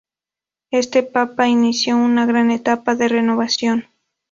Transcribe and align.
Este 0.71 1.03
papa 1.03 1.47
inició 1.47 1.95
una 1.95 2.25
gran 2.25 2.49
etapa 2.49 2.95
de 2.95 3.07
renovación. 3.07 3.85